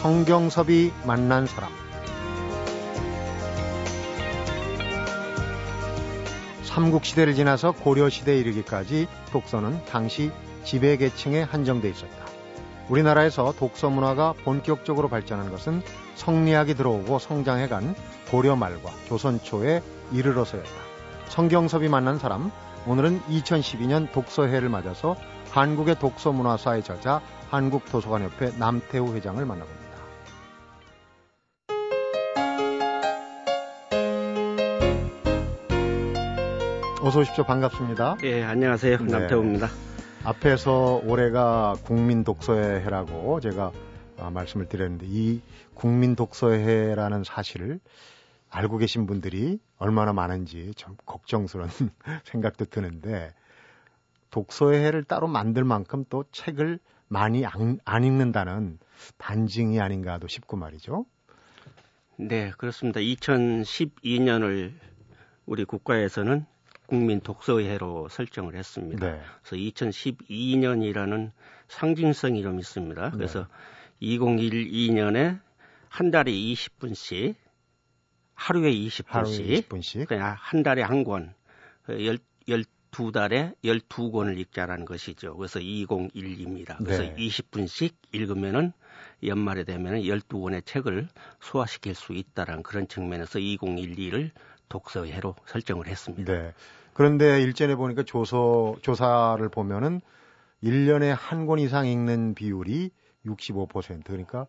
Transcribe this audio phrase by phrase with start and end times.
[0.00, 1.70] 성경섭이 만난 사람
[6.62, 10.30] 삼국시대를 지나서 고려시대에 이르기까지 독서는 당시
[10.64, 12.24] 지배계층에 한정돼 있었다.
[12.88, 15.82] 우리나라에서 독서 문화가 본격적으로 발전한 것은
[16.14, 17.94] 성리학이 들어오고 성장해간
[18.30, 20.70] 고려 말과 조선 초에 이르러서였다.
[21.28, 22.50] 성경섭이 만난 사람,
[22.86, 25.14] 오늘은 2012년 독서해를 맞아서
[25.50, 27.20] 한국의 독서 문화사의 저자
[27.50, 29.79] 한국도서관협회 남태우 회장을 만나봅니다.
[37.02, 37.44] 어서 오십시오.
[37.44, 38.18] 반갑습니다.
[38.24, 38.98] 예, 안녕하세요.
[38.98, 39.04] 네.
[39.04, 39.68] 남태우입니다.
[40.22, 43.72] 앞에서 올해가 국민 독서의 해라고 제가
[44.18, 45.40] 아, 말씀을 드렸는데 이
[45.72, 47.80] 국민 독서의 해라는 사실을
[48.50, 51.70] 알고 계신 분들이 얼마나 많은지 좀 걱정스러운
[52.24, 53.32] 생각도 드는데
[54.30, 58.78] 독서의 해를 따로 만들 만큼 또 책을 많이 안, 안 읽는다는
[59.16, 61.06] 반증이 아닌가도 싶고 말이죠.
[62.16, 63.00] 네, 그렇습니다.
[63.00, 64.74] 2012년을
[65.46, 66.44] 우리 국가에서는
[66.90, 69.06] 국민 독서해로 설정을 했습니다.
[69.06, 69.20] 네.
[69.42, 71.30] 그래서 2012년이라는
[71.68, 73.10] 상징성이 좀 있습니다.
[73.12, 73.46] 그래서
[74.00, 74.18] 네.
[74.18, 75.40] 2012년에
[75.88, 77.36] 한 달에 20분씩
[78.34, 80.08] 하루에 20분씩, 하루에 20분씩.
[80.08, 81.32] 그냥 한 달에 한 권,
[81.88, 82.18] 열,
[82.48, 85.36] 열두 달에 12권을 읽자라는 것이죠.
[85.36, 86.76] 그래서 2012입니다.
[86.78, 87.14] 그래서 네.
[87.14, 88.72] 20분씩 읽으면은
[89.22, 91.08] 연말에 되면은 12권의 책을
[91.40, 94.30] 소화시킬 수 있다라는 그런 측면에서 2012를
[94.68, 96.32] 독서해로 설정을 했습니다.
[96.32, 96.52] 네.
[96.92, 100.00] 그런데 일전에 보니까 조서, 조사를 보면은
[100.62, 102.90] 1년에 한 권 이상 읽는 비율이
[103.26, 104.46] 65% 그러니까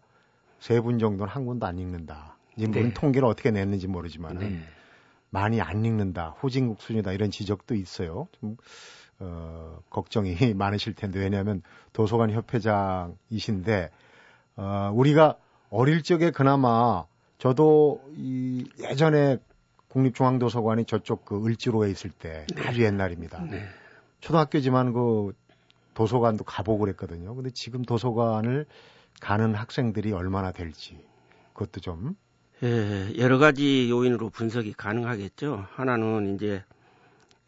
[0.60, 2.38] 세 분 정도는 한 권도 안 읽는다.
[2.58, 2.94] 물론 네.
[2.94, 4.60] 통계를 어떻게 냈는지 모르지만은 네.
[5.30, 8.28] 많이 안 읽는다, 후진국 수준이다 이런 지적도 있어요.
[8.40, 8.58] 좀
[9.20, 11.62] 어, 걱정이 많으실 텐데 왜냐하면
[11.94, 13.90] 도서관 협회장이신데
[14.58, 15.38] 어, 우리가
[15.70, 17.06] 어릴 적에 그나마
[17.38, 19.38] 저도 이 예전에
[19.92, 22.68] 국립중앙도서관이 저쪽 그 을지로에 있을 때 네.
[22.68, 23.44] 아주 옛날입니다.
[23.44, 23.64] 네.
[24.22, 25.34] 초등학교지만 그
[25.94, 27.36] 도서관도 가보고 그랬거든요.
[27.36, 28.66] 근데 지금 도서관을
[29.20, 30.98] 가는 학생들이 얼마나 될지
[31.54, 32.16] 그것도 좀
[32.64, 35.66] 예, 여러 가지 요인으로 분석이 가능하겠죠.
[35.74, 36.64] 하나는 이제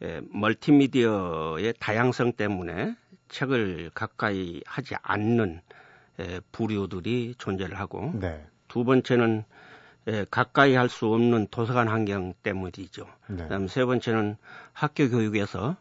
[0.01, 2.95] 예, 멀티미디어의 다양성 때문에
[3.29, 5.61] 책을 가까이 하지 않는
[6.19, 8.45] 예, 부류들이 존재를 하고 네.
[8.67, 9.45] 두 번째는
[10.07, 13.07] 예, 가까이 할 수 없는 도서관 환경 때문이죠.
[13.27, 13.43] 네.
[13.43, 14.35] 그다음 세 번째는
[14.73, 15.77] 학교 교육에서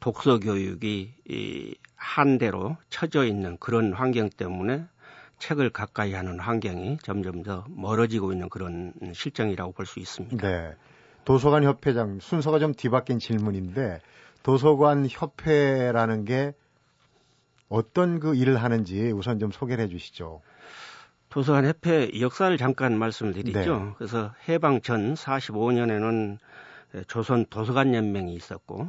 [0.00, 4.84] 독서 교육이 이 한대로 처져 있는 그런 환경 때문에
[5.38, 10.36] 책을 가까이 하는 환경이 점점 더 멀어지고 있는 그런 실정이라고 볼 수 있습니다.
[10.48, 10.74] 네.
[11.24, 14.00] 도서관 협회장 순서가 좀 뒤바뀐 질문인데
[14.42, 16.52] 도서관 협회라는 게
[17.68, 20.40] 어떤 그 일을 하는지 우선 좀 소개를 해 주시죠.
[21.38, 23.78] 도서관 협회 역사를 잠깐 말씀드리죠.
[23.78, 23.92] 네.
[23.96, 26.38] 그래서 해방 전 45년에는
[27.06, 28.88] 조선 도서관 연맹이 있었고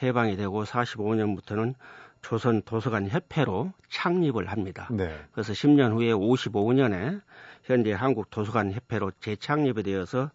[0.00, 1.74] 해방이 되고 45년부터는
[2.22, 4.86] 조선 도서관 협회로 창립을 합니다.
[4.92, 5.12] 네.
[5.32, 7.20] 그래서 10년 후에 55년에
[7.64, 10.30] 현재 한국 도서관 협회로 재창립이 되어서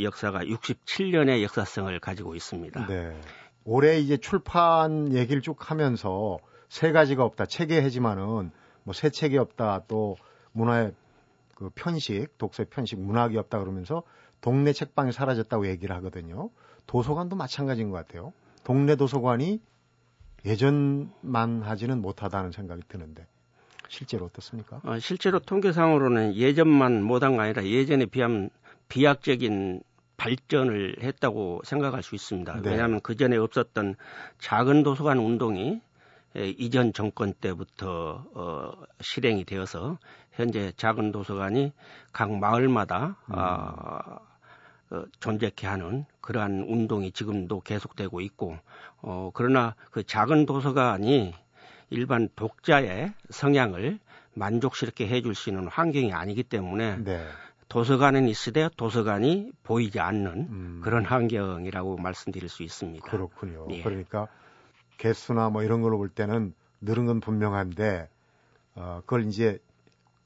[0.00, 2.86] 역사가 67년의 역사성을 가지고 있습니다.
[2.86, 3.20] 네.
[3.64, 6.38] 올해 이제 출판 얘기를 쭉 하면서
[6.68, 7.46] 세 가지가 없다.
[7.46, 8.52] 책의 해지만은
[8.84, 9.82] 뭐 새 책이 없다.
[9.88, 10.16] 또
[10.52, 10.92] 문화의
[11.54, 14.02] 그 편식, 독서의 편식, 문학이 없다 그러면서
[14.40, 16.50] 동네 책방이 사라졌다고 얘기를 하거든요.
[16.86, 18.32] 도서관도 마찬가지인 것 같아요.
[18.64, 19.60] 동네 도서관이
[20.44, 23.26] 예전만 하지는 못하다는 생각이 드는데
[23.88, 24.80] 실제로 어떻습니까?
[24.84, 28.50] 어, 실제로 통계상으로는 예전만 못한 게 아니라 예전에 비하면
[28.88, 29.82] 비약적인
[30.16, 32.62] 발전을 했다고 생각할 수 있습니다.
[32.62, 32.70] 네.
[32.70, 33.96] 왜냐하면 그 전에 없었던
[34.38, 35.80] 작은 도서관 운동이
[36.36, 39.98] 에, 이전 정권 때부터 어, 실행이 되어서
[40.32, 41.72] 현재 작은 도서관이
[42.12, 43.34] 각 마을마다 음.
[43.34, 44.18] 아,
[44.90, 48.58] 어, 존재케 하는 그러한 운동이 지금도 계속되고 있고
[49.00, 51.34] 어, 그러나 그 작은 도서관이
[51.90, 53.98] 일반 독자의 성향을
[54.34, 57.26] 만족스럽게 해줄 수 있는 환경이 아니기 때문에 네.
[57.68, 60.80] 도서관은 있으되 도서관이 보이지 않는 음.
[60.82, 63.10] 그런 환경이라고 말씀드릴 수 있습니다.
[63.10, 63.66] 그렇군요.
[63.70, 63.82] 예.
[63.82, 64.28] 그러니까
[64.98, 68.08] 개수나 뭐 이런 걸로 볼 때는 늘은 건 분명한데
[68.74, 69.58] 어, 그걸 이제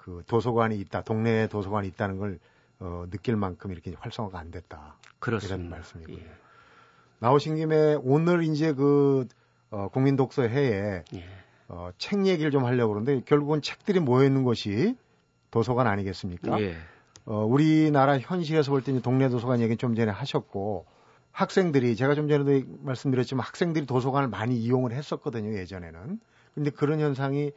[0.07, 2.39] 그 도서관이 있다, 동네에 도서관이 있다는 걸
[2.79, 4.95] 어, 느낄 만큼 이렇게 활성화가 안 됐다.
[5.19, 5.57] 그렇습니다.
[5.57, 6.17] 이런 말씀이고요.
[6.17, 6.31] 예.
[7.19, 9.27] 나오신 김에 오늘 이제 그
[9.71, 11.25] 어, 국민 독서 회에 예.
[11.67, 14.95] 어, 책 얘기를 좀 하려고 그러는데 결국은 책들이 모여 있는 것이
[15.51, 16.61] 도서관 아니겠습니까?
[16.61, 16.77] 예.
[17.25, 20.87] 어, 우리나라 현실에서 볼때 이제 동네 도서관 얘기 좀 전에 하셨고
[21.33, 26.21] 학생들이 제가 좀 전에도 말씀드렸지만 학생들이 도서관을 많이 이용을 했었거든요 예전에는.
[26.55, 27.51] 근데 그런 현상이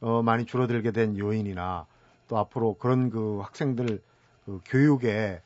[0.00, 1.86] 어, 많이 줄어들게 된 요인이나
[2.28, 4.02] 또 앞으로 그런 그 학생들
[4.44, 5.40] 그 교육에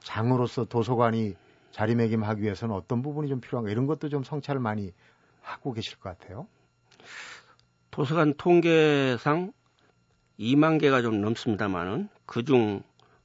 [0.00, 1.36] 장으로서 도서관이
[1.72, 4.92] 자리매김하기 위해서는 어떤 부분이 좀 필요한가 이런 것도 좀 성찰을 많이
[5.42, 6.46] 하고 계실 것 같아요.
[7.90, 9.52] 도서관 통계상
[10.38, 12.82] 2만 개가 좀 넘습니다만은 그중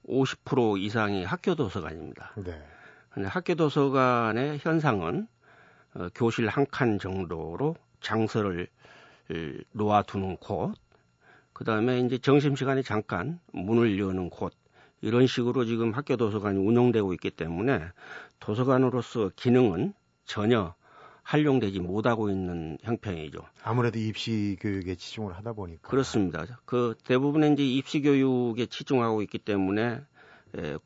[0.07, 2.33] 50% 이상이 학교 도서관입니다.
[2.35, 2.61] 네.
[3.09, 5.27] 근데 학교 도서관의 현상은
[5.93, 8.67] 어, 교실 한 칸 정도로 장서를
[9.71, 10.75] 놓아두는 곳,
[11.55, 14.53] 그 다음에 이제 점심시간에 잠깐 문을 여는 곳,
[14.99, 17.81] 이런 식으로 지금 학교 도서관이 운영되고 있기 때문에
[18.41, 19.93] 도서관으로서 기능은
[20.25, 20.75] 전혀
[21.23, 23.39] 활용되지 못하고 있는 형편이죠.
[23.63, 26.45] 아무래도 입시 교육에 치중을 하다 보니까 그렇습니다.
[26.65, 30.01] 그 대부분의 이제 입시 교육에 치중하고 있기 때문에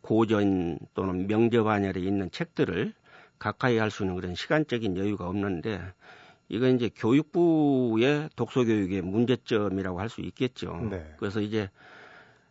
[0.01, 2.93] 고전 또는 명저 반열에 있는 책들을
[3.39, 5.81] 가까이 할 수 있는 그런 시간적인 여유가 없는데
[6.49, 10.87] 이건 이제 교육부의 독서 교육의 문제점이라고 할 수 있겠죠.
[10.89, 11.13] 네.
[11.17, 11.69] 그래서 이제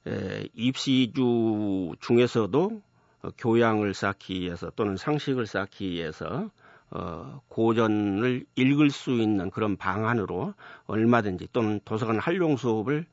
[0.07, 2.83] 에, 입시주 중에서도
[3.23, 6.51] 어, 교양을 쌓기 위해서 또는 상식을 쌓기 위해서
[6.91, 10.55] 어, 고전을 읽을 수 있는 그런 방안으로
[10.87, 13.05] 얼마든지 또는 도서관 활용 수업을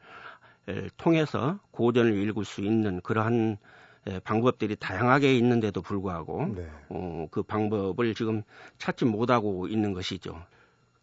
[0.69, 3.57] 에, 통해서 고전을 읽을 수 있는 그러한
[4.07, 6.69] 에, 방법들이 다양하게 있는데도 불구하고 네.
[6.89, 8.43] 어, 그 방법을 지금
[8.77, 10.39] 찾지 못하고 있는 것이죠.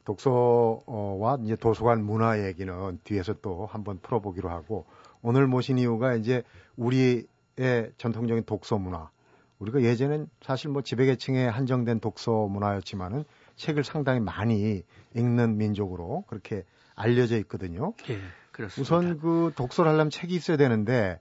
[0.05, 4.87] 독서와 이제 도서관 문화 얘기는 뒤에서 또 한번 풀어보기로 하고
[5.23, 6.43] 오늘 모신 이유가 이제
[6.77, 9.11] 우리의 전통적인 독서 문화.
[9.59, 14.83] 우리가 예전엔 사실 뭐 지배계층에 한정된 독서 문화였지만은 책을 상당히 많이
[15.15, 16.65] 읽는 민족으로 그렇게
[16.97, 17.95] 알려져 있거든요.
[18.11, 18.19] 예,
[18.51, 18.81] 그렇습니다.
[18.83, 21.21] 우선 그 독서를 하려면 책이 있어야 되는데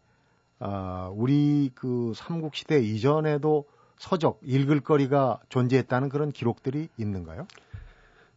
[0.60, 3.66] 어, 우리 그 삼국 시대 이전에도
[3.98, 7.46] 서적, 읽을 거리가 존재했다는 그런 기록들이 있는가요?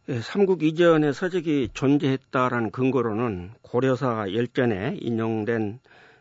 [0.07, 5.79] 예, 삼국 이전에 서적이 존재했다라는 근거로는 고려사 열전에 인용된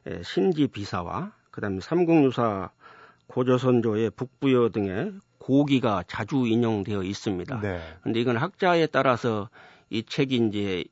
[0.09, 2.71] 예, 신지 비사와 그다음에 삼국유사
[3.27, 7.61] 고조선조의 북부여 등의 고기가 자주 인용되어 있습니다.
[7.61, 7.81] 네.
[8.03, 9.51] 근데 이건 학자에 따라서
[9.91, 10.85] 이 책이 이제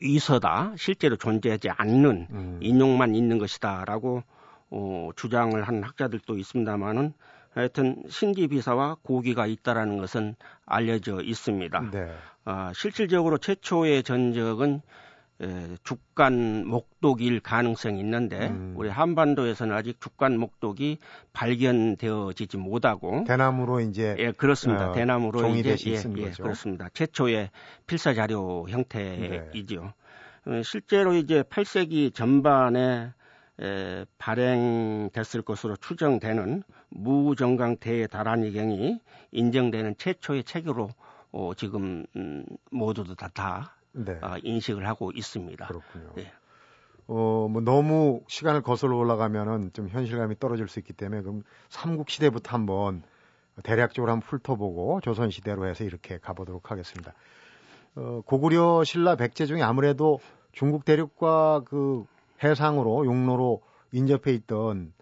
[0.00, 2.58] 위서다 실제로 존재하지 않는 음.
[2.60, 4.22] 인용만 있는 것이다라고
[4.70, 7.12] 어, 주장을 한 학자들도 있습니다만은
[7.56, 10.36] 하여튼 신기 비사와 고기가 있다라는 것은
[10.66, 11.90] 알려져 있습니다.
[11.90, 12.12] 네.
[12.44, 14.82] 아, 실질적으로 최초의 전적은
[15.40, 18.74] 에, 죽간 목독일 가능성이 있는데 음.
[18.76, 20.98] 우리 한반도에서는 아직 죽간 목독이
[21.34, 27.50] 발견되어지지 못하고 대나무로 이제 예 그렇습니다 어, 대나무로 이제 예, 예 그렇습니다 최초의
[27.86, 29.92] 필사 자료 형태이죠
[30.46, 30.58] 네.
[30.58, 33.12] 어, 실제로 이제 8세기 전반에
[33.60, 39.00] 에, 발행됐을 것으로 추정되는 무정강 대다란이경이
[39.32, 40.90] 인정되는 최초의 책으로
[41.32, 44.18] 어, 지금 음, 모두도 다, 다 네.
[44.22, 45.66] 어, 인식을 하고 있습니다.
[45.66, 46.12] 그렇군요.
[46.16, 46.32] 네.
[47.08, 52.52] 어, 뭐 너무 시간을 거슬러 올라가면은 좀 현실감이 떨어질 수 있기 때문에 그럼 삼국 시대부터
[52.52, 53.02] 한번
[53.62, 57.14] 대략적으로 한번 훑어보고 조선 시대로 해서 이렇게 가보도록 하겠습니다.
[57.94, 60.20] 어, 고구려 신라 백제 중에 아무래도
[60.52, 62.04] 중국 대륙과 그
[62.42, 63.62] 해상으로 용로로
[63.92, 64.92] 인접해 있던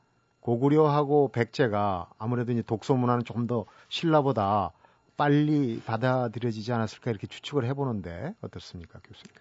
[0.41, 4.73] 고구려하고 백제가 아무래도 이제 독서 문화는 조금 더 신라보다
[5.17, 9.35] 빨리 받아들여지지 않았을까 이렇게 추측을 해보는데 어떻습니까, 교수님?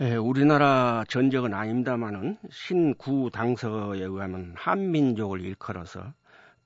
[0.00, 6.12] 예, 우리나라 전적은 아닙니다만은 신구 당서에 의하면 한민족을 일컬어서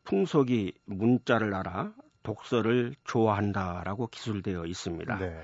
[0.04, 1.92] 풍속이 문자를 알아
[2.22, 5.18] 독서를 좋아한다라고 기술되어 있습니다.
[5.18, 5.42] 네.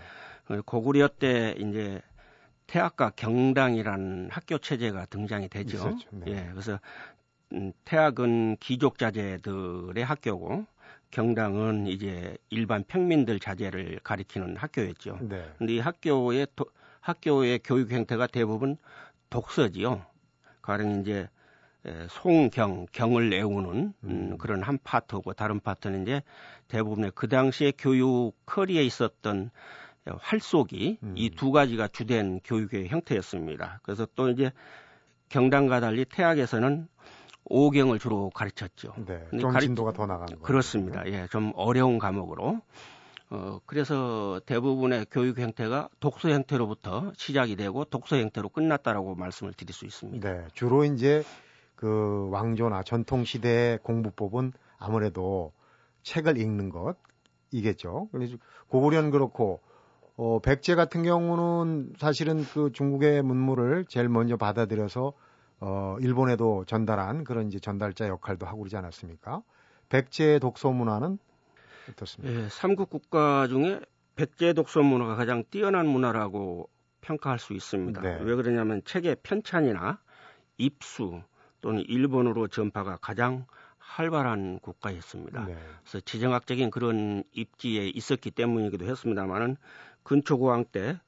[0.64, 2.00] 고구려 때 이제
[2.66, 5.76] 태학과 경당이라는 학교 체제가 등장이 되죠.
[5.76, 6.32] 있었죠, 네.
[6.32, 6.80] 예, 그래서
[7.52, 10.66] 음, 태학은 귀족 자제들의 학교고
[11.10, 15.18] 경당은 이제 일반 평민들 자제를 가리키는 학교였죠.
[15.22, 15.48] 네.
[15.58, 16.66] 근데 이 학교의 도,
[17.00, 18.76] 학교의 교육 형태가 대부분
[19.30, 20.04] 독서지요.
[20.62, 21.28] 가령 이제
[22.08, 24.38] 송경 경을 내우는 음, 음.
[24.38, 26.22] 그런 한 파트고 다른 파트는 이제
[26.68, 29.50] 대부분의 그 당시에 교육 커리에 있었던
[30.18, 31.14] 활쏘기 음.
[31.16, 33.80] 이두 가지가 주된 교육의 형태였습니다.
[33.82, 34.52] 그래서 또 이제
[35.28, 36.88] 경당과 달리 태학에서는
[37.46, 38.94] 오경을 주로 가르쳤죠.
[39.06, 39.64] 네, 좀 가르...
[39.66, 41.06] 진도가 더 나간 거 그렇습니다.
[41.06, 42.60] 예, 좀 어려운 과목으로.
[43.30, 49.86] 어, 그래서 대부분의 교육 형태가 독서 형태로부터 시작이 되고 독서 형태로 끝났다라고 말씀을 드릴 수
[49.86, 50.28] 있습니다.
[50.28, 51.22] 네, 주로 이제
[51.74, 55.52] 그 왕조나 전통 시대의 공부법은 아무래도
[56.02, 56.96] 책을 읽는 것
[57.50, 58.08] 이겠죠.
[58.12, 58.36] 그래서
[58.68, 59.60] 고구려는 그렇고
[60.16, 65.12] 어, 백제 같은 경우는 사실은 그 중국의 문물을 제일 먼저 받아들여서
[65.60, 69.42] 어, 일본에도 전달한 그런 이제 전달자 역할도 하고 그러지 않았습니까?
[69.88, 71.18] 백제 독서 문화는
[71.90, 72.44] 어떻습니까?
[72.44, 73.80] 예, 삼국 국가 중에
[74.16, 76.68] 백제 독서 문화가 가장 뛰어난 문화라고
[77.00, 78.00] 평가할 수 있습니다.
[78.00, 78.18] 네.
[78.22, 79.98] 왜 그러냐면 책의 편찬이나
[80.56, 81.20] 입수
[81.60, 83.46] 또는 일본으로 전파가 가장
[83.78, 85.44] 활발한 국가였습니다.
[85.44, 85.56] 네.
[85.82, 89.56] 그래서 지정학적인 그런 입지에 있었기 때문이기도 했습니다만은
[90.04, 90.98] 근초고왕 때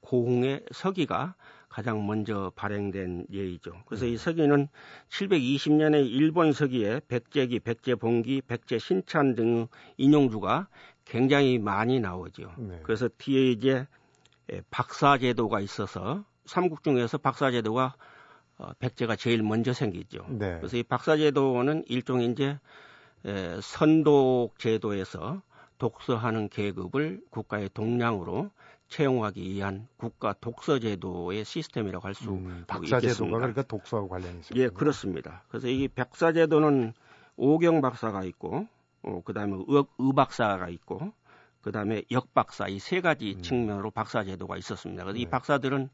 [0.00, 1.34] 고흥의 서기가
[1.68, 3.72] 가장 먼저 발행된 예이죠.
[3.86, 4.68] 그래서 이 서기는
[5.10, 10.68] 720년에 일본 서기에 백제기, 백제봉기, 백제신찬 등 인용주가
[11.04, 12.52] 굉장히 많이 나오죠.
[12.58, 12.80] 네.
[12.82, 13.86] 그래서 뒤에 이제
[14.70, 17.94] 박사제도가 있어서 삼국 중에서 박사제도가
[18.58, 20.24] 어, 백제가 제일 먼저 생기죠.
[20.30, 20.56] 네.
[20.58, 22.58] 그래서 이 박사제도는 일종의 이제
[23.24, 25.42] 에, 선독 제도에서
[25.78, 28.50] 독서하는 계급을 국가의 동량으로
[28.88, 34.64] 채용하기 위한 국가 독서 제도의 시스템이라고 할수 음, 박사 제도가 그러니까 독서하고 관련이 있습니다.
[34.64, 35.42] 예, 그렇습니다.
[35.48, 36.94] 그래서 이 박사 제도는
[37.36, 38.66] 오경 박사가 있고
[39.02, 41.12] 어, 그다음에 의, 의박사가 있고
[41.60, 43.42] 그다음에 역박사 이 세 가지 음.
[43.42, 45.04] 측면으로 박사 제도가 있었습니다.
[45.04, 45.22] 그래서 네.
[45.22, 45.88] 이 박사들은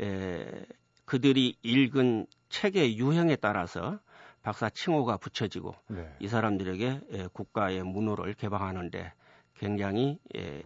[0.00, 0.66] 에,
[1.06, 3.98] 그들이 읽은 책의 유형에 따라서
[4.46, 6.08] 박사 칭호가 붙여지고 네.
[6.20, 9.12] 이 사람들에게 에, 국가의 문호를 개방하는데
[9.56, 10.62] 굉장히 에,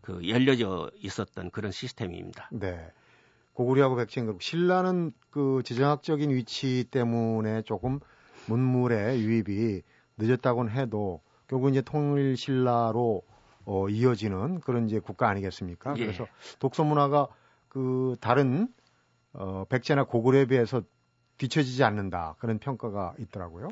[0.00, 2.48] 그 열려져 있었던 그런 시스템입니다.
[2.50, 2.90] 네.
[3.52, 8.00] 고구려하고 백제인국 신라는 그 지정학적인 위치 때문에 조금
[8.46, 9.82] 문물의 유입이
[10.16, 13.22] 늦었다고는 해도 결국 이제 통일 신라로
[13.66, 15.92] 어, 이어지는 그런 이제 국가 아니겠습니까?
[15.98, 16.06] 예.
[16.06, 16.26] 그래서
[16.58, 17.28] 독서 문화가
[17.68, 18.68] 그 다른
[19.34, 20.80] 어, 백제나 고구려에 비해서
[21.40, 23.70] 뒤처지지 않는다 그런 평가가 있더라고요.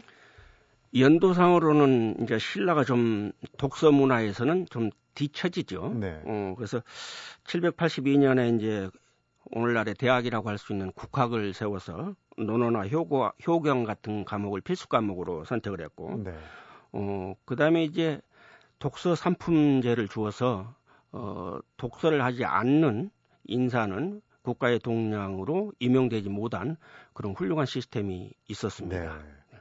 [0.96, 5.94] 연도상으로는 이제 신라가 좀 독서 문화에서는 좀 뒤처지죠.
[6.00, 6.22] 네.
[6.24, 6.80] 어, 그래서
[7.44, 8.88] 782년에 이제
[9.50, 15.82] 오늘날의 대학이라고 할 수 있는 국학을 세워서 논어나 효고, 효경 같은 과목을 필수 과목으로 선택을
[15.82, 16.34] 했고, 네.
[16.92, 18.20] 어, 그 다음에 이제
[18.78, 20.74] 독서 상품제를 주어서
[21.12, 23.10] 어, 독서를 하지 않는
[23.44, 26.76] 인사는 국가의 동량으로 임용되지 못한
[27.12, 29.16] 그런 훌륭한 시스템이 있었습니다.
[29.16, 29.58] 네.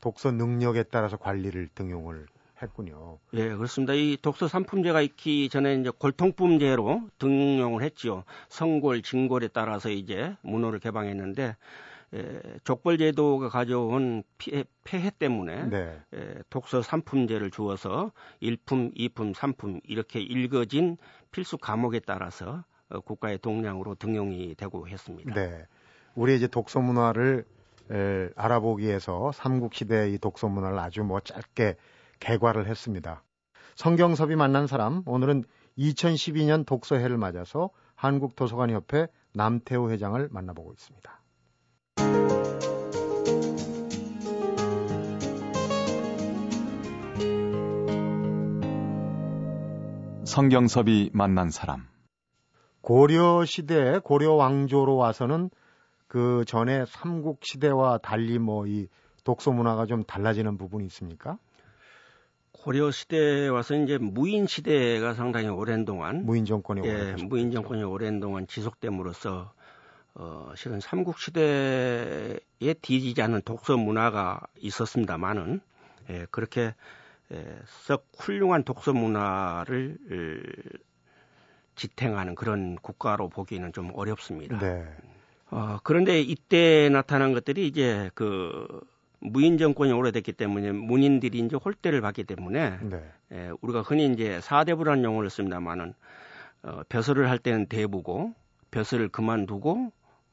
[0.00, 2.26] 독서 능력에 따라서 관리를 등용을
[2.60, 3.18] 했군요.
[3.34, 3.94] 예, 그렇습니다.
[3.94, 8.24] 이 독서 상품제가 있기 전에 이제 골통품제로 등용을 했지요.
[8.48, 11.56] 성골, 진골에 따라서 이제 문호를 개방했는데
[12.14, 16.00] 에, 족벌제도가 가져온 피해, 폐해 때문에 네.
[16.14, 18.12] 에, 독서 상품제를 주어서
[18.42, 20.98] 1품, 2품, 3품 이렇게 읽어진
[21.30, 22.62] 필수 과목에 따라서 어,
[23.04, 25.34] 국가의 동량으로 등용이 되고 했습니다.
[25.34, 25.66] 네.
[26.14, 27.44] 우리 이제 독서 문화를
[27.90, 31.76] 에, 알아보기 위해서 삼국 시대의 이 독서 문화를 아주 뭐 짧게
[32.20, 33.22] 개괄을 했습니다.
[33.74, 35.44] 성경섭이 만난 사람, 오늘은
[35.78, 41.20] 2012년 독서해를 맞아서 한국도서관협회 남태호 회장을 만나보고 있습니다.
[50.24, 51.86] 성경섭이 만난 사람.
[52.86, 55.50] 고려 시대 고려 왕조로 와서는
[56.06, 58.86] 그 전에 삼국 시대와 달리 뭐 이
[59.24, 61.36] 독서 문화가 좀 달라지는 부분이 있습니까?
[62.52, 68.20] 고려 시대에 와서 이제 무인 시대가 상당히 오랜 동안 무인 정권이 예, 무인 정권이 오랜
[68.20, 69.52] 동안 지속됨으로써
[70.14, 72.38] 어, 실은 삼국 시대에
[72.80, 75.60] 뒤지지 않은 독서 문화가 있었습니다만은
[76.10, 76.72] 예, 그렇게
[77.32, 79.98] 예, 썩 훌륭한 독서 문화를
[81.76, 84.58] 지탱하는 그런 국가로 보기는 좀 어렵습니다.
[84.58, 84.84] 네.
[85.50, 88.66] 어, 그런데 이때 나타난 것들이 이제 그
[89.20, 93.04] 무인 정권이 오래됐기 때문에 문인들이 이제 홀대를 받기 때문에 네.
[93.32, 95.94] 예, 우리가 흔히 이제 사대부라는 용어를 씁니다만은
[96.62, 98.34] 어, 벼슬을 할 때는 대부고
[98.70, 99.92] 벼슬을 그만두고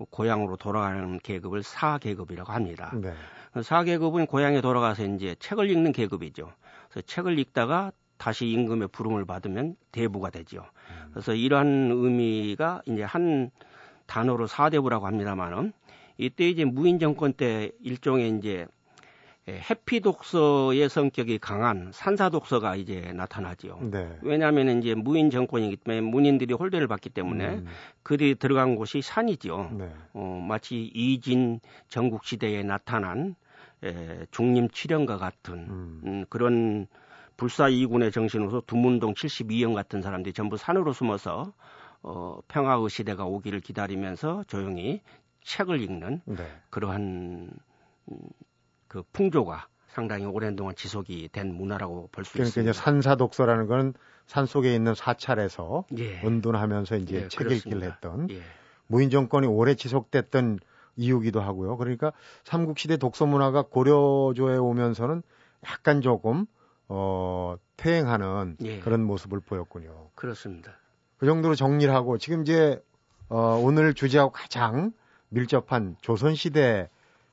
[0.09, 2.91] 고향으로 돌아가는 계급을 사계급이라고 합니다.
[2.95, 3.13] 네.
[3.61, 6.51] 사계급은 고향에 돌아가서 이제 책을 읽는 계급이죠.
[6.89, 7.91] 그래서 책을 읽다가
[8.23, 10.59] 다시 임금의 부름을 받으면 대부가 되죠.
[10.61, 11.09] 음.
[11.11, 13.51] 그래서 이러한 의미가 이제 한
[14.05, 15.73] 단어로 사대부라고 합니다만은
[16.17, 18.65] 이때 이제 무인 정권 때 일종의 이제
[19.49, 23.79] 예, 해피 독서의 성격이 강한 산사 독서가 이제 나타나지요.
[23.91, 24.17] 네.
[24.21, 27.65] 왜냐하면 이제 무인 정권이기 때문에 문인들이 홀대를 받기 때문에 음.
[28.03, 29.71] 그들이 들어간 곳이 산이죠.
[29.77, 29.91] 네.
[30.13, 33.35] 어, 마치 이진 전국 시대에 나타난
[33.83, 36.01] 에, 예, 중림 칠령과 같은 음.
[36.05, 36.87] 음, 그런
[37.43, 41.53] 불사이군의 정신으로서 두문동 72형 같은 사람들이 전부 산으로 숨어서
[42.01, 45.01] 어, 평화의 시대가 오기를 기다리면서 조용히
[45.43, 46.61] 책을 읽는 네.
[46.69, 47.49] 그러한
[48.11, 48.17] 음,
[48.87, 52.71] 그 풍조가 상당히 오랜 동안 지속이 된 문화라고 볼수 그러니까 있습니다.
[52.71, 53.93] 이제 산사 독서라는 건
[54.25, 56.21] 산 속에 있는 사찰에서 예.
[56.23, 58.41] 은둔하면서 이제 예, 책 읽기를 했던 예.
[58.87, 60.59] 무인 정권이 오래 지속됐던
[60.95, 61.77] 이유기도 하고요.
[61.77, 65.23] 그러니까 삼국시대 독서 문화가 고려조에 오면서는
[65.65, 66.45] 약간 조금
[66.95, 68.79] 어 퇴행하는 예.
[68.79, 70.09] 그런 모습을 보였군요.
[70.13, 70.73] 그렇습니다.
[71.17, 72.79] 그 정도로 정리를 하고 지금 이제
[73.29, 74.93] 어 오늘 주제하고 가장
[75.29, 76.89] 밀접한 조선시대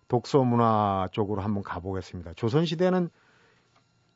[0.09, 2.33] 독서 문화 쪽으로 한번 가보겠습니다.
[2.35, 3.11] 조선시대는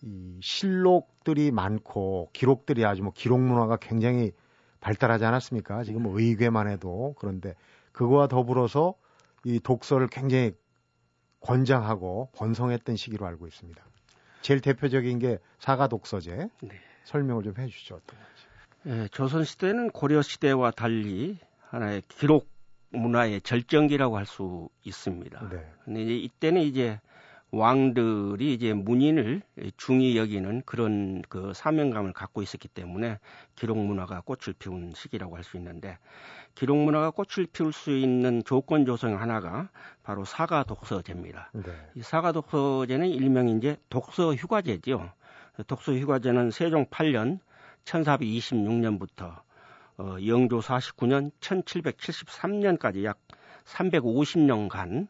[0.02, 4.32] 이 실록들이 많고 기록들이 아주 뭐 기록 문화가 굉장히
[4.80, 5.84] 발달하지 않았습니까?
[5.84, 7.54] 지금 뭐 의궤만 해도 그런데
[7.92, 8.94] 그거와 더불어서
[9.44, 10.52] 이 독서를 굉장히
[11.40, 13.84] 권장하고 번성했던 시기로 알고 있습니다.
[14.44, 16.80] 제일 대표적인 게 사가 독서제 네.
[17.04, 17.94] 설명을 좀 해주시죠.
[17.94, 19.02] 어떤 건지.
[19.04, 21.38] 예, 조선 시대는 고려 시대와 달리
[21.70, 22.46] 하나의 기록
[22.90, 25.48] 문화의 절정기라고 할 수 있습니다.
[25.48, 25.66] 네.
[25.86, 27.00] 근데 이제 이때는 이제
[27.56, 29.42] 왕들이 이제 문인을
[29.76, 33.18] 중히 여기는 그런 그 사명감을 갖고 있었기 때문에
[33.54, 35.98] 기록 문화가 꽃을 피운 시기라고 할 수 있는데
[36.54, 39.68] 기록 문화가 꽃을 피울 수 있는 조건 조성 하나가
[40.02, 41.50] 바로 사가 독서제입니다.
[41.52, 41.72] 네.
[41.94, 45.10] 이 사가 독서제는 일명 이제 독서 휴가제죠.
[45.66, 47.38] 독서 휴가제는 세종 8년
[47.84, 49.42] 1426년부터
[49.98, 53.18] 어, 영조 49년 1773년까지 약
[53.64, 55.08] 350년간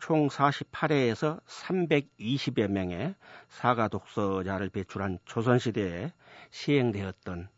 [0.00, 3.14] 총 48회에서 320여 명의
[3.48, 6.12] 사가 독서자를 배출한 조선시대에
[6.50, 7.48] 시행되었던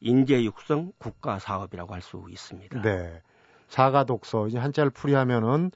[0.00, 2.80] 인재 육성 국가 사업이라고 할 수 있습니다.
[2.82, 3.20] 네.
[3.68, 5.70] 사가 독서 이제 한자를 풀이하면은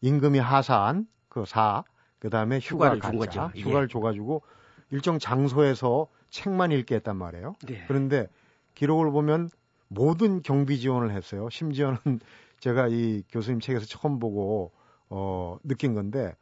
[0.00, 1.84] 임금이 하사한 그 사,
[2.20, 3.50] 그다음에 휴가를 준 거죠.
[3.54, 3.92] 휴가를 예.
[3.92, 4.42] 줘 가지고
[4.90, 7.54] 일정 장소에서 책만 읽게 했단 말이에요.
[7.66, 7.84] 네.
[7.86, 8.28] 그런데
[8.74, 9.50] 기록을 보면
[9.88, 11.50] 모든 경비 지원을 했어요.
[11.50, 11.98] 심지어는
[12.60, 14.72] 제가 이 교수님 책에서 처음 보고
[15.10, 16.34] 어, 느낀 건데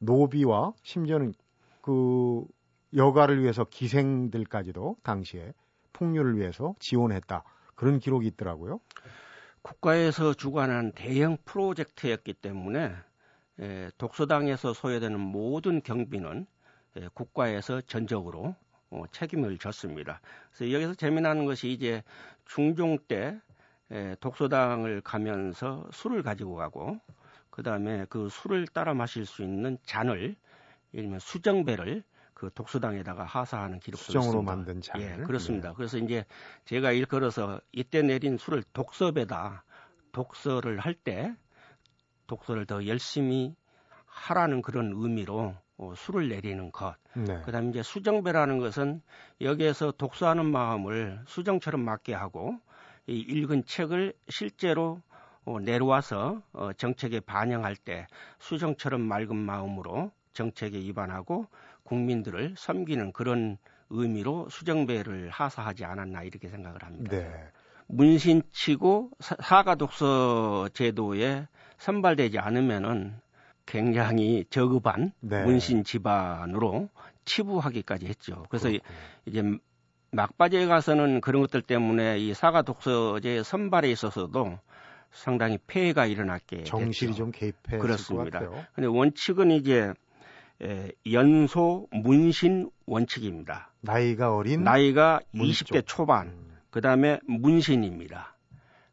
[0.00, 1.32] 노비와 심지어는
[1.80, 2.44] 그
[2.94, 5.52] 여가를 위해서 기생들까지도 당시에
[5.92, 7.44] 풍류를 위해서 지원했다.
[7.74, 8.80] 그런 기록이 있더라고요.
[9.62, 12.92] 국가에서 주관한 대형 프로젝트였기 때문에
[13.60, 16.46] 에, 독서당에서 소요되는 모든 경비는
[16.96, 18.54] 에, 국가에서 전적으로
[18.90, 20.20] 어, 책임을 졌습니다.
[20.52, 22.02] 그래서 여기서 재미나는 것이 이제
[22.46, 23.38] 중종 때
[23.90, 26.98] 에, 독서당을 가면서 술을 가지고 가고
[27.60, 30.34] 그 다음에 그 술을 따라 마실 수 있는 잔을
[30.94, 34.56] 예를 들면 수정배를 그 독서당에다가 하사하는 기록도 수정으로 있습니다.
[34.56, 35.02] 만든 잔.
[35.02, 35.68] 예, 그렇습니다.
[35.68, 35.74] 네.
[35.76, 36.24] 그래서 이제
[36.64, 39.62] 제가 일걸어서 이때 내린 술을 독서배다
[40.12, 41.34] 독서를 할 때
[42.28, 43.54] 독서를 더 열심히
[44.06, 46.96] 하라는 그런 의미로 어, 술을 내리는 것.
[47.12, 47.42] 네.
[47.44, 49.02] 그 다음에 이제 수정배라는 것은
[49.42, 52.58] 여기에서 독서하는 마음을 수정처럼 맞게 하고
[53.06, 55.09] 이 읽은 책을 실제로 어,
[55.62, 58.06] 내려와서 어, 정책에 반영할 때
[58.38, 61.46] 수정처럼 맑은 마음으로 정책에 위반하고
[61.84, 63.58] 국민들을 섬기는 그런
[63.90, 67.10] 의미로 수정배를 하사하지 않았나 이렇게 생각을 합니다.
[67.10, 67.50] 네.
[67.88, 71.48] 문신치고 사가 독서 제도에
[71.78, 73.16] 선발되지 않으면은
[73.66, 75.44] 굉장히 저급한 네.
[75.44, 76.88] 문신 집안으로
[77.24, 78.44] 치부하기까지 했죠.
[78.48, 78.94] 그래서 그렇군요.
[79.26, 79.58] 이제
[80.12, 84.58] 막바지에 가서는 그런 것들 때문에 이 사가 독서제 선발에 있어서도
[85.12, 88.40] 상당히 폐해가 일어났게 정실이 좀 개입해 그렇습니다.
[88.74, 89.92] 근데 원칙은 이제
[90.62, 93.70] 에, 연소 문신 원칙입니다.
[93.80, 96.28] 나이가 어린 나이가 20대 초반.
[96.28, 96.58] 음.
[96.70, 98.36] 그다음에 문신입니다.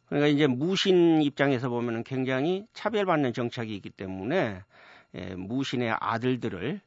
[0.08, 4.64] 그러니까 이제 무신 입장에서 보면은 굉장히 차별받는 정책이기 때문에
[5.14, 6.80] 에, 무신의 아들들을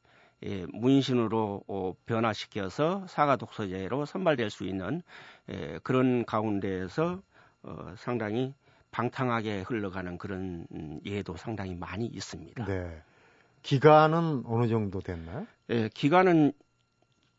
[0.43, 5.03] 예, 문신으로 어, 변화시켜서 사가 독서제로 선발될 수 있는
[5.51, 7.21] 예, 그런 가운데에서
[7.63, 8.55] 어, 상당히
[8.91, 10.67] 방탕하게 흘러가는 그런
[11.05, 12.65] 예도 상당히 많이 있습니다.
[12.65, 13.03] 네.
[13.63, 15.47] 기간은 어느 정도 됐나요?
[15.69, 16.53] 예, 기간은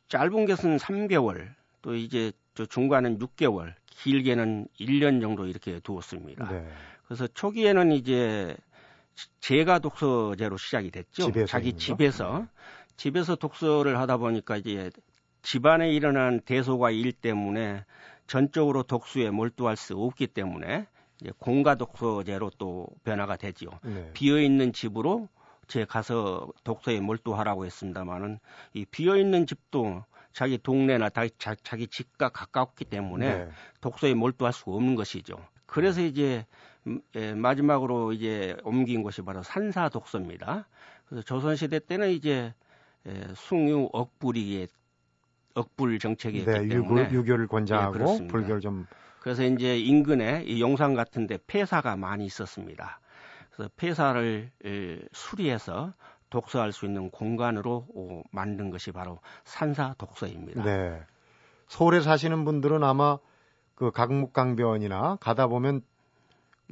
[0.08, 6.50] 짧은 것은 3개월, 또 이제 저 중간은 6개월, 길게는 1년 정도 이렇게 두었습니다.
[6.50, 6.68] 네.
[7.06, 8.56] 그래서 초기에는 이제
[9.40, 11.32] 제가 독서제로 시작이 됐죠.
[11.46, 12.46] 자기 집에서 네.
[12.98, 14.90] 집에서 독서를 하다 보니까 이제
[15.42, 17.84] 집안에 일어난 대소가 일 때문에
[18.28, 20.88] 전적으로 독서에 몰두할 수 없기 때문에
[21.40, 23.70] 공가 독서제로 또 변화가 되지요.
[23.84, 24.10] 네.
[24.14, 25.30] 비어 있는 집으로
[25.68, 28.40] 제 가서 독서에 몰두하라고 했습니다만은
[28.74, 30.04] 이 비어 있는 집도
[30.34, 33.50] 자기 동네나 다, 자, 기 집과 가깝기 때문에 네.
[33.82, 35.38] 독서에 몰두할 수가 없는 것이죠.
[35.66, 36.46] 그래서 이제
[36.88, 40.68] 음, 예, 마지막으로 이제 옮긴 곳이 바로 산사 독서입니다.
[41.06, 42.54] 그래서 조선 시대 때는 이제
[43.08, 44.68] 예, 숭유 억불이
[45.54, 48.88] 억불 정책이었기 네, 때문에 유교, 유교를 권장하고 예, 불교를 좀
[49.22, 53.00] 그래서 이제 인근에 이 용산 같은데 폐사가 많이 있었습니다.
[53.52, 54.52] 그래서 폐사를
[55.12, 55.94] 수리해서
[56.32, 60.64] 독서할 수 있는 공간으로 어, 만든 것이 바로 산사 독서입니다.
[60.64, 61.04] 네.
[61.68, 63.20] 서울에 사시는 분들은 아마
[63.76, 65.84] 그 강목강변이나 가다 보면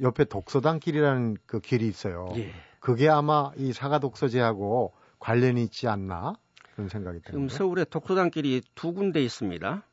[0.02, 2.32] 옆에 독서당길이라는 그 길이 있어요.
[2.34, 2.52] 예.
[2.80, 6.34] 그게 아마 이 사가 독서제하고 관련이 있지 않나
[6.74, 7.30] 그런 생각이 듭니다.
[7.30, 9.84] 지금 서울에 독서당길이 두 군데 있습니다.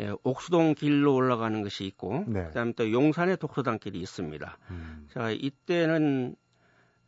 [0.00, 2.44] 예, 옥수동 길로 올라가는 것이 있고 네.
[2.46, 4.58] 그다음에 또 용산의 독서당 길이 있습니다.
[4.70, 5.08] 음.
[5.12, 6.36] 자 이때는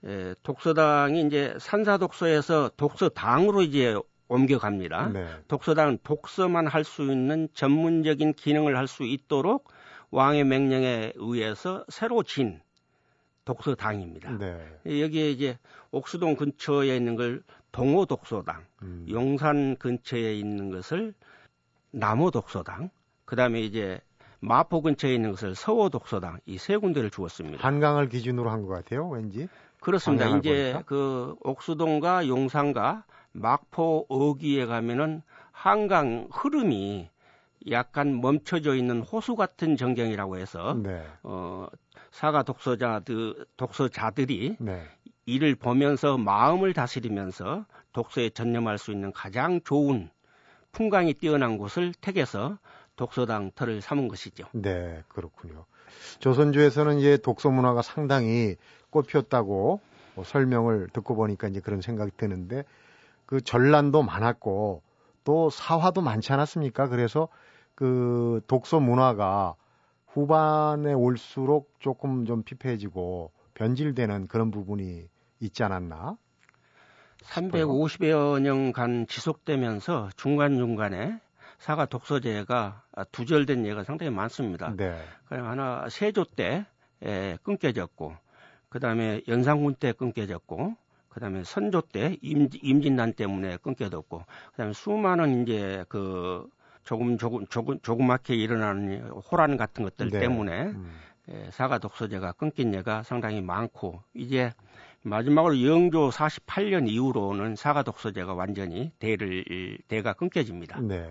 [0.05, 3.97] 예, 독서당이 이제 산사 독서에서 독서당으로 이제
[4.29, 5.09] 옮겨갑니다.
[5.09, 5.27] 네.
[5.49, 9.69] 독서당은 독서만 할 수 있는 전문적인 기능을 할 수 있도록
[10.11, 12.61] 왕의 명령에 의해서 새로 진
[13.45, 14.39] 독서당입니다.
[14.39, 14.59] 네.
[14.87, 15.59] 여기에 이제
[15.91, 19.07] 옥수동 근처에 있는 걸 동호 독서당, 음.
[19.09, 21.15] 용산 근처에 있는 것을
[21.93, 22.91] 남호 독서당,
[23.25, 24.01] 그 다음에 이제
[24.41, 27.65] 마포 근처에 있는 것을 서호 독서당 이 세 군데를 주었습니다.
[27.65, 29.49] 한강을 기준으로 한 것 같아요, 왠지.
[29.81, 30.27] 그렇습니다.
[30.39, 30.83] 이제 보니까?
[30.87, 37.09] 그 옥수동과 용산과 막포 어귀에 가면은 한강 흐름이
[37.71, 41.05] 약간 멈춰져 있는 호수 같은 전경이라고 해서 네.
[41.23, 41.67] 어
[42.11, 44.83] 사가 독서자들 독서자들이 네.
[45.27, 50.11] 이를 보면서 마음을 다스리면서 독서에 전념할 수 있는 가장 좋은
[50.73, 52.59] 풍광이 뛰어난 곳을 택해서
[52.97, 54.47] 독서당 터를 삼은 것이죠.
[54.53, 55.67] 네, 그렇군요.
[56.19, 58.57] 조선주에서는 이제 독서 문화가 상당히
[58.91, 59.81] 꽃피었다고
[60.15, 62.65] 뭐 설명을 듣고 보니까 이제 그런 생각이 드는데
[63.27, 64.83] 그 전란도 많았고
[65.25, 66.89] 또 사화도 많지 않았습니까?
[66.89, 67.29] 그래서
[67.75, 69.55] 그 독서 문화가
[70.09, 75.09] 후반에 올수록 조금 좀 피폐해지고 변질되는 그런 부분이
[75.41, 76.17] 있지 않았나?
[77.25, 81.19] 350여 년 간 지속되면서 중간중간에
[81.59, 82.83] 사과 독서제가
[83.13, 84.75] 두절된 예가 상당히 많습니다.
[84.77, 84.97] 네.
[85.29, 86.67] 그냥 하나 세조 때
[87.03, 88.15] 에, 끊겨졌고,
[88.69, 90.75] 그 다음에 연산군 때 끊겨졌고,
[91.09, 96.49] 그 다음에 선조 때 임, 임진난 때문에 끊겨졌고, 그 다음에 수많은 이제 그
[96.85, 100.21] 조금 조금 조금 조그맣게 일어나는 호란 같은 것들 네.
[100.21, 100.93] 때문에 음.
[101.29, 104.53] 에, 사과 독서제가 끊긴 예가 상당히 많고 이제
[105.03, 109.45] 마지막으로 영조 48년 이후로는 사과 독서제가 완전히 대를
[109.89, 110.81] 대가 끊겨집니다.
[110.81, 111.11] 네.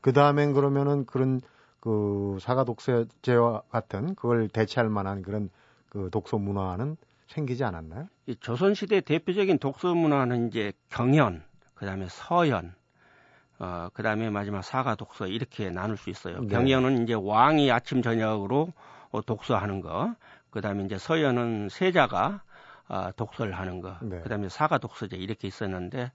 [0.00, 1.40] 그 다음엔 그러면은 그런
[1.80, 5.50] 그 사과 독서제와 같은 그걸 대체할 만한 그런
[5.88, 8.08] 그 독서 문화는 생기지 않았나요?
[8.26, 11.42] 이 조선 시대 대표적인 독서 문화는 이제 경연,
[11.74, 12.74] 그 다음에 서연,
[13.58, 16.40] 어, 그 다음에 마지막 사과 독서 이렇게 나눌 수 있어요.
[16.40, 16.48] 네.
[16.48, 18.72] 경연은 이제 왕이 아침 저녁으로
[19.10, 20.14] 어, 독서하는 거,
[20.50, 22.42] 그 다음에 이제 서연은 세자가
[22.88, 24.20] 아, 독서를 하는 거, 네.
[24.22, 26.12] 그 다음에 사과 독서제 이렇게 있었는데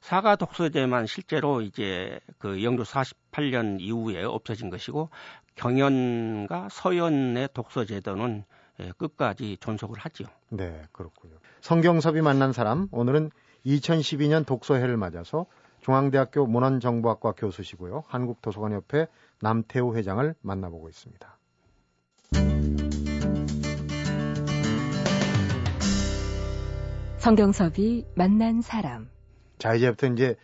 [0.00, 5.10] 사과 독서제만 실제로 이제 그 영조 48년 이후에 없어진 것이고
[5.56, 8.44] 경연과 서연의 독서제도는
[8.80, 10.24] 예, 끝까지 존속을 하죠.
[10.50, 11.34] 네, 그렇군요.
[11.60, 13.30] 성경섭이 만난 사람 오늘은
[13.66, 15.46] 2012년 독서해를 맞아서
[15.80, 18.04] 중앙대학교 문헌정보학과 교수시고요.
[18.06, 19.08] 한국도서관협회
[19.40, 21.37] 남태우 회장을 만나보고 있습니다.
[27.28, 29.10] 성경섭이 만난 사람.
[29.58, 30.34] 자, 이제부터 이제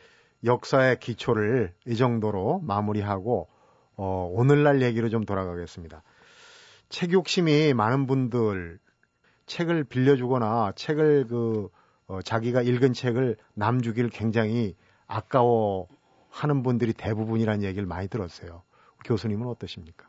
[0.45, 3.49] 역사의 기초를 이 정도로 마무리하고
[3.97, 6.03] 어, 오늘날 얘기로 좀 돌아가겠습니다.
[6.91, 8.79] 책 욕심이 많은 분들
[9.47, 11.71] 책을 빌려주거나 책을 그
[12.07, 15.89] 어, 자기가 읽은 책을 남 주길 굉장히 아까워
[16.29, 18.63] 하는 분들이 대부분이라는 얘기를 많이 들었어요.
[19.07, 20.07] 교수님은 어떠십니까?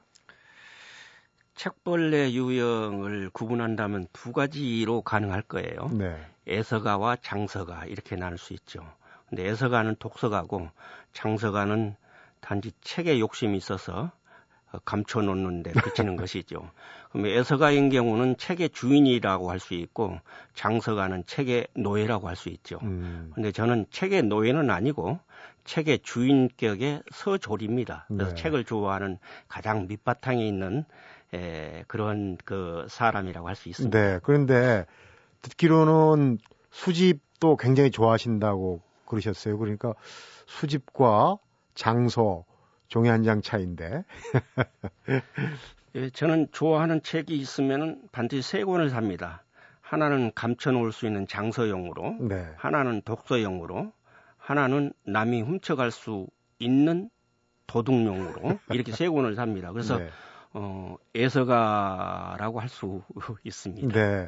[1.56, 5.90] 책벌레 유형을 구분한다면 두 가지로 가능할 거예요.
[5.92, 6.16] 네.
[6.48, 8.86] 애서가와 장서가 이렇게 나눌 수 있죠.
[9.30, 10.70] 근데 애서가는 독서가고
[11.14, 11.96] 장서가는
[12.42, 14.12] 단지 책에 욕심이 있어서
[14.84, 16.70] 감춰놓는데 그치는 것이죠.
[17.12, 20.20] 그럼 애서가인 경우는 책의 주인이라고 할 수 있고
[20.54, 22.80] 장서가는 책의 노예라고 할 수 있죠.
[22.84, 23.32] 음.
[23.34, 25.20] 근데 저는 책의 노예는 아니고
[25.64, 28.06] 책의 주인격의 서졸입니다.
[28.10, 28.42] 그래서 네.
[28.42, 30.84] 책을 좋아하는 가장 밑바탕에 있는
[31.36, 33.98] 에, 그런 그 사람이라고 할 수 있습니다.
[34.00, 34.20] 네.
[34.24, 34.86] 그런데
[35.42, 36.38] 듣기로는
[36.72, 39.58] 수집도 굉장히 좋아하신다고 그러셨어요.
[39.58, 39.94] 그러니까
[40.48, 41.38] 수집과
[41.76, 42.46] 장소
[42.88, 44.04] 종이 한 장 차인데.
[45.96, 49.44] 예, 저는 좋아하는 책이 있으면 반드시 세 권을 삽니다.
[49.82, 52.48] 하나는 감춰놓을 수 있는 장서용으로, 네.
[52.58, 53.92] 하나는 독서용으로,
[54.38, 56.28] 하나는 남이 훔쳐갈 수
[56.60, 57.10] 있는
[57.68, 59.72] 도둑용으로 이렇게 세 권을 삽니다.
[59.72, 60.10] 그래서 네.
[60.58, 63.04] 어, 애서가라고 할 수
[63.44, 63.88] 있습니다.
[63.94, 64.28] 네.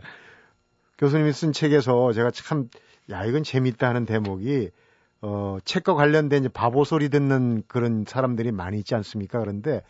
[0.97, 2.69] 교수님이 쓴 책에서 제가 참,
[3.09, 4.71] 야, 이건 재밌다 하는 대목이,
[5.21, 9.39] 어, 책과 관련된 이제 바보 소리 듣는 그런 사람들이 많이 있지 않습니까?
[9.39, 9.83] 그런데,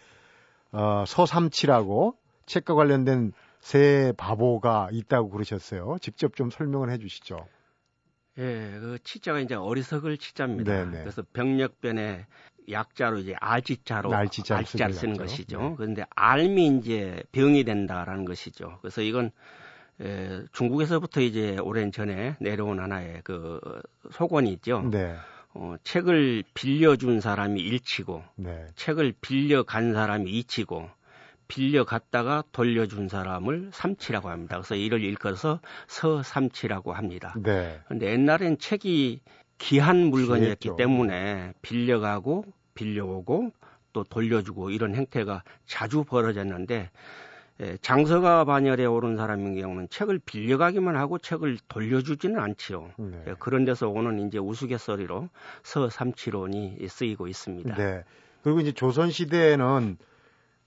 [0.71, 5.97] 어, 서삼치라고 책과 관련된 새 바보가 있다고 그러셨어요.
[6.01, 7.37] 직접 좀 설명을 해 주시죠.
[8.37, 10.71] 예, 그 치자가 이제 어리석을 치자입니다.
[10.85, 10.99] 네네.
[10.99, 12.27] 그래서 병력변에
[12.69, 15.61] 약자로 이제 알지자로 알지자 알지자를 쓰는 것이죠.
[15.61, 15.73] 네.
[15.77, 18.79] 그런데 알미 이제 병이 된다라는 것이죠.
[18.81, 19.31] 그래서 이건
[20.01, 23.59] 에, 중국에서부터 이제 오랜 전에 내려온 하나의 그
[24.11, 24.81] 소권이 있죠.
[24.91, 25.15] 네.
[25.53, 28.67] 어, 책을 빌려준 사람이 일치고 네.
[28.75, 30.89] 책을 빌려간 사람이 이치고
[31.47, 34.57] 빌려갔다가 돌려준 사람을 삼치라고 합니다.
[34.57, 37.33] 그래서 이를 일컬어서 서삼치라고 합니다.
[37.41, 37.79] 네.
[37.87, 39.21] 근데 옛날엔 책이
[39.57, 40.75] 귀한 물건이었기 귀했죠.
[40.75, 43.51] 때문에 빌려가고 빌려오고
[43.93, 46.89] 또 돌려주고 이런 행태가 자주 벌어졌는데
[47.59, 52.91] 예, 장서가 반열에 오른 사람인 경우는 책을 빌려가기만 하고 책을 돌려주지는 않지요.
[52.97, 53.23] 네.
[53.27, 55.29] 예, 그런 데서 오는 이제 우스갯소리로
[55.63, 57.75] 서삼치론이 쓰이고 있습니다.
[57.75, 58.03] 네.
[58.43, 59.97] 그리고 이제 조선 시대에는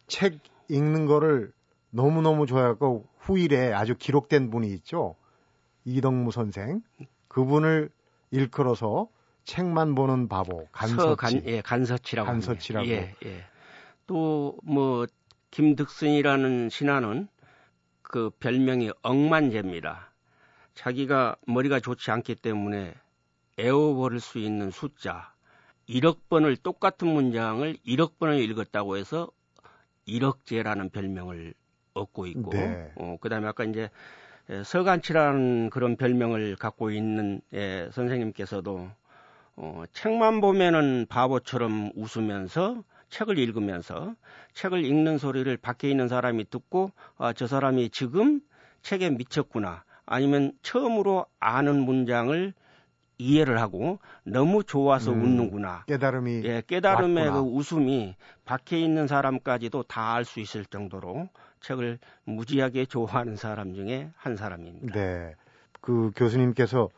[0.09, 1.53] 책 읽는 거를
[1.91, 5.15] 너무 너무 좋아하고 후일에 아주 기록된 분이 있죠.
[5.85, 6.83] 이덕무 선생.
[7.29, 7.91] 그분을
[8.31, 9.09] 일컬어서
[9.45, 11.17] 책만 보는 바보 간서치.
[11.17, 12.27] 간, 예, 간서치라고.
[12.27, 12.89] 간서치라고.
[12.89, 13.45] 예, 예.
[14.07, 15.07] 또뭐
[15.51, 17.29] 김득순이라는 신하는
[18.03, 20.13] 그 별명이 억만제입니다.
[20.75, 22.95] 자기가 머리가 좋지 않기 때문에
[23.59, 25.33] 애워버릴 수 있는 숫자
[25.89, 29.31] 1억 번을 똑같은 문장을 1억 번을 읽었다고 해서
[30.09, 31.55] 1억제라는 별명을
[31.95, 32.93] 얻고 있고 네.
[32.97, 33.91] 어, 그다음에 아까 이제
[34.65, 38.89] 서간치라는 그런 별명을 갖고 있는 예, 선생님께서도
[39.57, 44.15] 어, 책만 보면은 바보처럼 웃으면서 책을 읽으면서
[44.55, 48.41] 책을 읽는 소리를 밖에 있는 사람이 듣고 아, 저 사람이 지금
[48.83, 52.53] 책에 미쳤구나 아니면 처음으로 아는 문장을
[53.19, 55.85] 이해를 하고 너무 좋아서 음, 웃는구나.
[55.87, 57.43] 깨달음이 예, 깨달음의 왔구나.
[57.43, 61.29] 그 웃음이 밖에 있는 사람까지도 다 알 수 있을 정도로
[61.61, 64.93] 책을 무지하게 좋아하는 사람 중에 한 사람입니다.
[64.93, 65.35] 네.
[65.81, 66.89] 그 교수님께서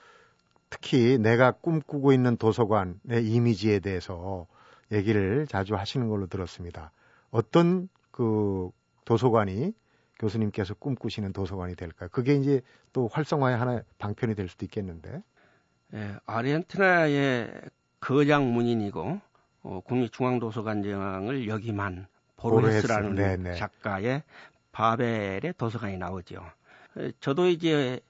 [0.71, 4.47] 특히 내가 꿈꾸고 있는 도서관의 이미지에 대해서
[4.91, 6.91] 얘기를 자주 하시는 걸로 들었습니다.
[7.31, 8.71] 어떤 그
[9.05, 9.73] 도서관이
[10.19, 12.09] 교수님께서 꿈꾸시는 도서관이 될까요?
[12.13, 12.61] 그게 이제
[12.93, 15.23] 또 활성화의 하나의 방편이 될 수도 있겠는데.
[15.95, 17.51] 예, 아르헨티나의
[18.01, 19.21] 거장 문인이고
[19.65, 23.59] 어, 국립중앙도서관장을 역임한 보르헤스라는 보르헤스.
[23.59, 24.23] 작가의
[24.73, 26.43] 바벨의 도서관이 나오죠.
[27.21, 28.01] 저도 이제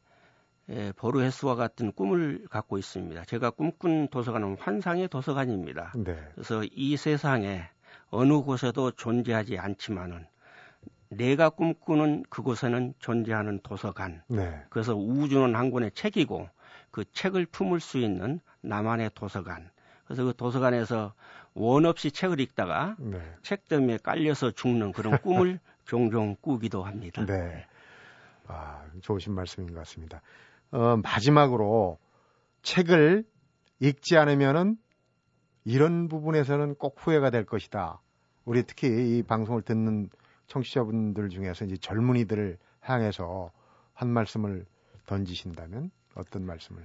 [0.69, 3.25] 예, 보르 헤스와 같은 꿈을 갖고 있습니다.
[3.25, 5.93] 제가 꿈꾼 도서관은 환상의 도서관입니다.
[5.97, 6.17] 네.
[6.35, 7.69] 그래서 이 세상에
[8.11, 10.25] 어느 곳에도 존재하지 않지만은
[11.09, 14.23] 내가 꿈꾸는 그곳에는 존재하는 도서관.
[14.29, 14.63] 네.
[14.71, 16.49] 그래서 우주는 한 권의 책이고
[16.91, 19.71] 그 책을 품을 수 있는 나만의 도서관.
[20.05, 21.13] 그래서 그 도서관에서
[21.55, 23.21] 원 없이 책을 읽다가 네.
[23.43, 27.25] 책 때문에 깔려서 죽는 그런 꿈을 종종 꾸기도 합니다.
[27.27, 27.67] 네.
[28.47, 30.21] 아, 좋으신 말씀인 것 같습니다.
[30.71, 31.99] 어, 마지막으로
[32.63, 33.25] 책을
[33.81, 34.77] 읽지 않으면은
[35.65, 38.01] 이런 부분에서는 꼭 후회가 될 것이다.
[38.45, 40.09] 우리 특히 이 방송을 듣는
[40.49, 43.53] 청취자분들 중에서 이제 젊은이들을 향해서
[43.95, 44.67] 한 말씀을
[45.07, 46.85] 던지신다면 어떤 말씀을?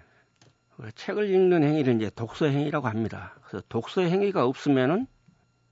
[0.76, 3.36] 그 책을 읽는 행위를 이제 독서 행위라고 합니다.
[3.44, 5.08] 그래서 독서 행위가 없으면은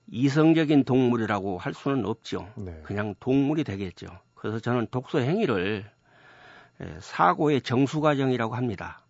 [0.08, 2.48] 이성적인 동물이라고 할 수는 없죠.
[2.56, 2.80] 네.
[2.84, 4.06] 그냥 동물이 되겠죠.
[4.34, 5.84] 그래서 저는 독서 행위를
[6.82, 9.00] 예, 사고의 정수 과정이라고 합니다.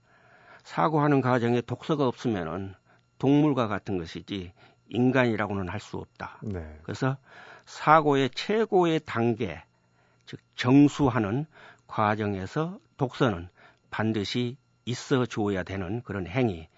[0.62, 2.74] 사고하는 과정에 독서가 없으면은
[3.18, 4.52] 동물과 같은 것이지
[4.88, 6.38] 인간이라고는 할 수 없다.
[6.42, 6.78] 네.
[6.82, 7.16] 그래서
[7.66, 9.62] 사고의 최고의 단계,
[10.26, 11.46] 즉 정수하는
[11.86, 13.48] 과정에서 독서는
[13.90, 16.68] 반드시 있어 줘야 되는 그런 행위.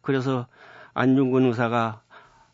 [0.00, 0.46] 그래서
[0.94, 2.02] 안중근 의사가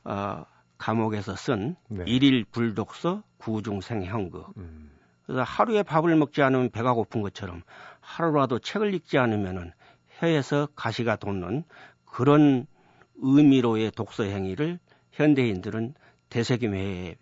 [0.05, 0.44] 어,
[0.78, 2.04] 감옥에서 쓴 네.
[2.06, 4.56] 일일 불독서 구중생형극.
[4.56, 4.90] 음.
[5.24, 7.62] 그래서 하루에 밥을 먹지 않으면 배가 고픈 것처럼
[8.00, 9.72] 하루라도 책을 읽지 않으면은
[10.18, 11.64] 혀에서 가시가 돋는
[12.04, 12.66] 그런
[13.16, 14.78] 의미로의 독서 행위를
[15.12, 15.94] 현대인들은
[16.28, 17.16] 되새김해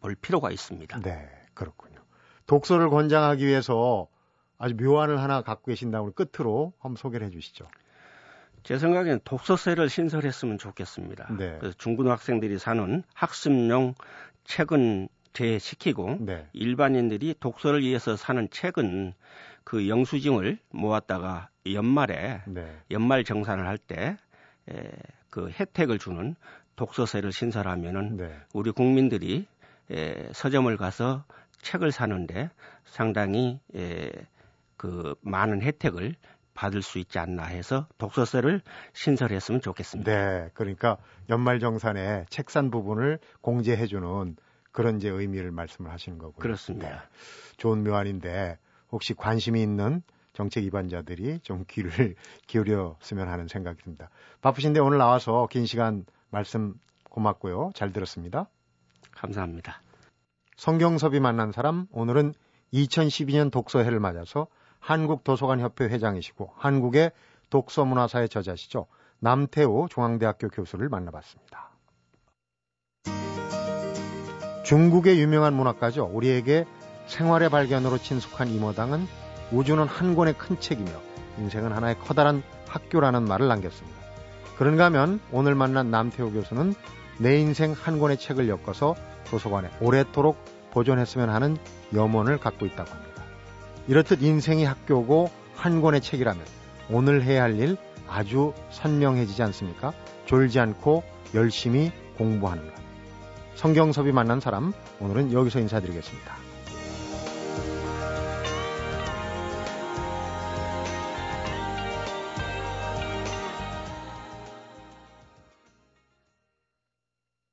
[0.00, 1.00] 볼 필요가 있습니다.
[1.00, 1.98] 네, 그렇군요.
[2.46, 4.08] 독서를 권장하기 위해서
[4.56, 7.68] 아주 묘안을 하나 갖고 계신다고 끝으로 한번 소개를 해 주시죠.
[8.68, 11.28] 제 생각에는 독서세를 신설했으면 좋겠습니다.
[11.38, 11.56] 네.
[11.58, 13.94] 그래서 중고등학생들이 사는 학습용
[14.44, 16.46] 책은 제시키고 네.
[16.52, 19.14] 일반인들이 독서를 위해서 사는 책은
[19.64, 22.76] 그 영수증을 모았다가 연말에 네.
[22.90, 24.18] 연말 정산을 할 때
[25.30, 26.36] 그 혜택을 주는
[26.76, 28.36] 독서세를 신설하면은 네.
[28.52, 29.46] 우리 국민들이
[29.90, 31.24] 에, 서점을 가서
[31.62, 32.50] 책을 사는데
[32.84, 34.10] 상당히 에,
[34.76, 36.16] 그 많은 혜택을
[36.58, 40.10] 받을 수 있지 않나 해서 독서세를 신설했으면 좋겠습니다.
[40.10, 40.96] 네, 그러니까
[41.30, 44.34] 연말정산에 책산 부분을 공제해주는
[44.72, 46.40] 그런 이제 의미를 말씀을 하시는 거고요.
[46.40, 46.88] 그렇습니다.
[46.88, 46.96] 네.
[47.58, 48.58] 좋은 묘안인데
[48.90, 52.16] 혹시 관심이 있는 정책 위반자들이 좀 귀를
[52.48, 54.10] 기울였으면 하는 생각이 듭니다.
[54.40, 56.74] 바쁘신데 오늘 나와서 긴 시간 말씀
[57.08, 57.70] 고맙고요.
[57.76, 58.48] 잘 들었습니다.
[59.12, 59.80] 감사합니다.
[60.56, 62.34] 성경섭이 만난 사람 오늘은
[62.72, 64.48] 2012년 독서해를 맞아서
[64.80, 67.12] 한국도서관협회 회장이시고 한국의
[67.50, 68.86] 독서문화사의 저자시죠.
[69.20, 71.70] 남태호 중앙대학교 교수를 만나봤습니다.
[74.64, 76.10] 중국의 유명한 문학가죠.
[76.12, 76.66] 우리에게
[77.06, 79.06] 생활의 발견으로 친숙한 이모당은
[79.50, 80.90] 우주는 한 권의 큰 책이며
[81.38, 83.98] 인생은 하나의 커다란 학교라는 말을 남겼습니다.
[84.58, 86.74] 그런가 하면 오늘 만난 남태호 교수는
[87.18, 88.94] 내 인생 한 권의 책을 엮어서
[89.30, 90.36] 도서관에 오래도록
[90.70, 91.56] 보존했으면 하는
[91.94, 93.07] 염원을 갖고 있다고 합니다.
[93.88, 96.44] 이렇듯 인생이 학교고 한 권의 책이라면
[96.90, 99.92] 오늘 해야 할 일 아주 선명해지지 않습니까?
[100.26, 101.02] 졸지 않고
[101.34, 102.72] 열심히 공부하는 것.
[103.54, 106.37] 성경섭이 만난 사람, 오늘은 여기서 인사드리겠습니다.